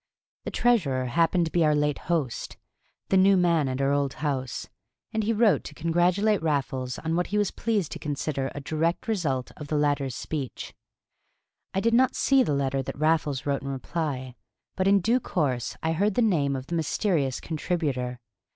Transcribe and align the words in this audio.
The 0.45 0.49
treasurer 0.49 1.05
happened 1.05 1.45
to 1.45 1.51
be 1.51 1.63
our 1.63 1.75
late 1.75 1.99
host, 2.09 2.57
the 3.09 3.17
new 3.17 3.37
man 3.37 3.67
at 3.67 3.79
our 3.79 3.91
old 3.93 4.13
house, 4.15 4.67
and 5.13 5.23
he 5.23 5.31
wrote 5.31 5.63
to 5.65 5.75
congratulate 5.75 6.41
Raffles 6.41 6.97
on 6.97 7.15
what 7.15 7.27
he 7.27 7.37
was 7.37 7.51
pleased 7.51 7.91
to 7.91 7.99
consider 7.99 8.49
a 8.55 8.61
direct 8.61 9.07
result 9.07 9.51
of 9.57 9.67
the 9.67 9.77
latter's 9.77 10.15
speech. 10.15 10.73
I 11.75 11.81
did 11.81 11.93
not 11.93 12.15
see 12.15 12.41
the 12.41 12.55
letter 12.55 12.81
that 12.81 12.97
Raffles 12.97 13.45
wrote 13.45 13.61
in 13.61 13.67
reply, 13.67 14.33
but 14.75 14.87
in 14.87 15.01
due 15.01 15.19
course 15.19 15.77
I 15.83 15.91
heard 15.91 16.15
the 16.15 16.23
name 16.23 16.55
of 16.55 16.65
the 16.65 16.73
mysterious 16.73 17.39
contributor. 17.39 18.19